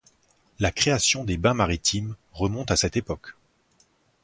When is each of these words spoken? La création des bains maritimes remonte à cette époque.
La 0.57 0.71
création 0.71 1.23
des 1.25 1.37
bains 1.37 1.53
maritimes 1.53 2.15
remonte 2.33 2.71
à 2.71 2.75
cette 2.75 2.97
époque. 2.97 3.35